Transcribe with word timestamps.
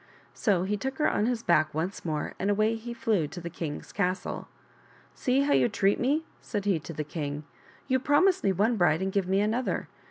So 0.33 0.63
he 0.63 0.77
took 0.77 0.97
her 0.97 1.07
on 1.07 1.27
his 1.27 1.43
back 1.43 1.75
once 1.75 2.03
more 2.03 2.33
and 2.39 2.49
away 2.49 2.73
he 2.73 2.91
flew 2.91 3.27
to 3.27 3.39
the 3.39 3.51
king's 3.51 3.91
castle." 3.91 4.47
See 5.13 5.41
how 5.41 5.53
you 5.53 5.69
treat 5.69 5.99
me," 5.99 6.25
said 6.41 6.65
he 6.65 6.79
to 6.79 6.93
the 6.93 7.03
king," 7.03 7.43
you 7.87 7.99
promise 7.99 8.43
me 8.43 8.51
one 8.51 8.77
bride 8.77 9.03
and 9.03 9.11
give 9.11 9.27
me 9.27 9.41
another. 9.41 9.89